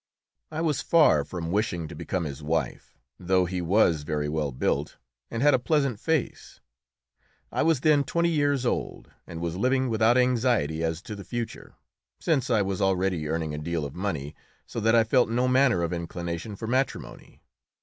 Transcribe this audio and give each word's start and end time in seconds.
I 0.49 0.61
was 0.61 0.81
far 0.81 1.23
from 1.23 1.51
wishing 1.51 1.87
to 1.87 1.93
become 1.93 2.23
his 2.23 2.41
wife, 2.41 2.97
though 3.19 3.45
he 3.45 3.61
was 3.61 4.01
very 4.01 4.27
well 4.27 4.51
built 4.51 4.97
and 5.29 5.43
had 5.43 5.53
a 5.53 5.59
pleasant 5.59 5.99
face. 5.99 6.59
I 7.51 7.61
was 7.61 7.81
then 7.81 8.03
twenty 8.03 8.29
years 8.31 8.65
old, 8.65 9.11
and 9.27 9.39
was 9.41 9.57
living 9.57 9.89
without 9.91 10.17
anxiety 10.17 10.83
as 10.83 11.03
to 11.03 11.15
the 11.15 11.23
future, 11.23 11.75
since 12.19 12.49
I 12.49 12.63
was 12.63 12.81
already 12.81 13.29
earning 13.29 13.53
a 13.53 13.59
deal 13.59 13.85
of 13.85 13.93
money, 13.93 14.35
so 14.65 14.79
that 14.79 14.95
I 14.95 15.03
felt 15.03 15.29
no 15.29 15.47
manner 15.47 15.83
of 15.83 15.93
inclination 15.93 16.55
for 16.55 16.65
matrimony. 16.65 17.43